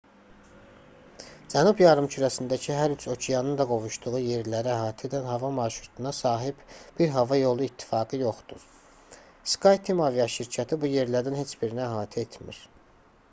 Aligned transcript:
cənub 1.53 1.81
yarımkürəsindəki 1.81 2.71
hər 2.77 2.93
üç 2.93 3.03
okeanın 3.15 3.57
da 3.59 3.65
qovuşduğu 3.71 4.21
yerləri 4.27 4.71
əhatə 4.75 5.05
edən 5.09 5.27
hava 5.31 5.51
marşrutuna 5.57 6.13
sahib 6.21 6.63
bir 7.01 7.11
hava 7.17 7.39
yolu 7.41 7.67
i̇ttifaqı 7.67 8.21
yoxdur 8.23 8.63
skyteam 9.53 10.03
aviaşirkəti 10.07 10.81
bu 10.85 10.91
yerlərdən 10.95 11.37
heç 11.43 11.53
birini 11.65 11.85
əhatə 11.91 12.25
etmir 12.29 12.63